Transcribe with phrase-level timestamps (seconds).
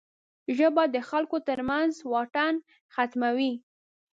[0.57, 2.55] ژبه د خلکو ترمنځ واټن
[2.93, 3.53] ختموي